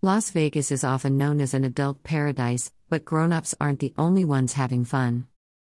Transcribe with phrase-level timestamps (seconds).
[0.00, 4.24] Las Vegas is often known as an adult paradise, but grown ups aren't the only
[4.24, 5.26] ones having fun.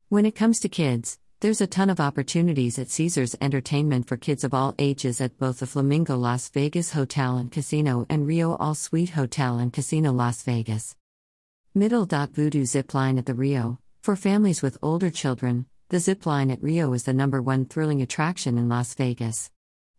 [0.08, 4.46] When it comes to kids, there's a ton of opportunities at Caesars Entertainment for kids
[4.46, 8.76] of all ages at both the Flamingo Las Vegas Hotel and Casino and Rio All
[8.76, 10.96] Suite Hotel and Casino Las Vegas.
[11.76, 12.06] Middle.
[12.06, 13.78] Voodoo Zip Line at the Rio.
[14.02, 18.02] For families with older children, the zip line at Rio is the number one thrilling
[18.02, 19.52] attraction in Las Vegas.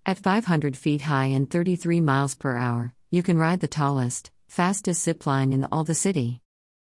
[0.06, 5.04] At 500 feet high and 33 miles per hour, you can ride the tallest, fastest
[5.04, 6.40] zip line in all the city.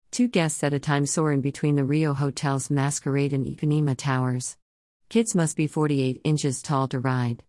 [0.09, 4.57] Two guests at a time soar in between the Rio Hotel's Masquerade and Ipanema towers.
[5.09, 7.43] Kids must be 48 inches tall to ride.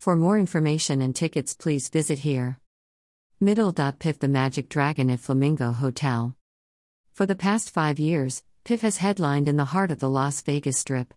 [0.00, 2.58] For more information and tickets, please visit here.
[3.38, 3.72] Middle.
[3.72, 6.34] Piff the Magic Dragon at Flamingo Hotel.
[7.12, 10.76] For the past five years, Piff has headlined in the heart of the Las Vegas
[10.76, 11.14] Strip.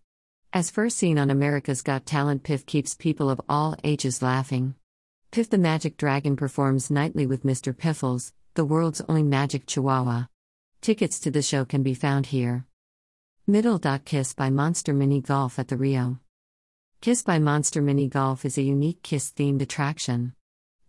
[0.53, 4.75] As first seen on America's Got Talent, Piff keeps people of all ages laughing.
[5.37, 7.77] Piff the Magic Dragon performs nightly with Mr.
[7.77, 10.23] Piffles, the world's only magic chihuahua.
[10.81, 12.65] Tickets to the show can be found here.
[13.45, 13.77] Middle.
[14.03, 16.17] Kiss by Monster Mini Golf at the Rio.
[17.01, 20.33] Kiss by Monster Mini Golf is a unique Kiss themed attraction.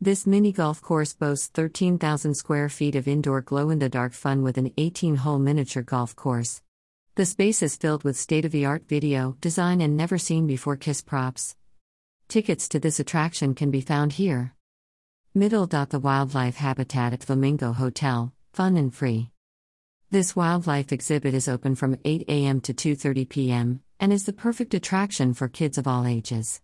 [0.00, 4.42] This mini golf course boasts 13,000 square feet of indoor glow in the dark fun
[4.42, 6.62] with an 18 hole miniature golf course.
[7.16, 10.76] The space is filled with state of the art video, design, and never seen before
[10.76, 11.54] Kiss props.
[12.28, 14.52] Tickets to this attraction can be found here.
[15.34, 15.66] Middle.
[15.66, 19.30] The wildlife habitat at Flamingo Hotel, fun and free.
[20.10, 22.60] This wildlife exhibit is open from 8 a.m.
[22.60, 23.80] to 2:30 p.m.
[23.98, 26.60] and is the perfect attraction for kids of all ages.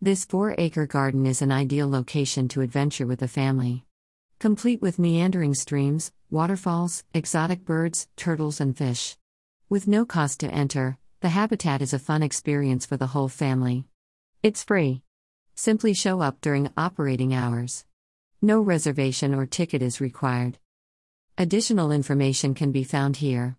[0.00, 3.84] This 4-acre garden is an ideal location to adventure with a family.
[4.38, 9.18] Complete with meandering streams, waterfalls, exotic birds, turtles and fish.
[9.68, 13.84] With no cost to enter, the habitat is a fun experience for the whole family.
[14.42, 15.02] It's free.
[15.54, 17.84] Simply show up during operating hours.
[18.40, 20.58] No reservation or ticket is required.
[21.38, 23.56] Additional information can be found here.